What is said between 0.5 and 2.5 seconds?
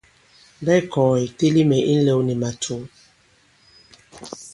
Mbɛ̌ ì kɔ̀gɛ̀ ì teli mɛ̀ i ǹlɛw nì